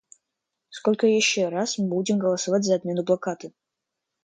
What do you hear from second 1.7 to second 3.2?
мы будем голосовать за отмену